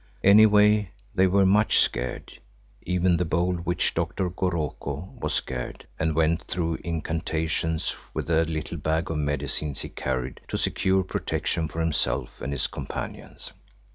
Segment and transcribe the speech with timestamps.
[0.23, 2.39] Any way they were much scared;
[2.81, 8.77] even the bold witch doctor, Goroko, was scared and went through incantations with the little
[8.77, 13.53] bag of medicines he carried to secure protection for himself and his companions.